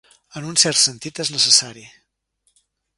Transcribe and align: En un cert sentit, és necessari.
En 0.39 0.47
un 0.51 0.55
cert 0.61 0.79
sentit, 0.85 1.21
és 1.27 1.33
necessari. 1.37 1.87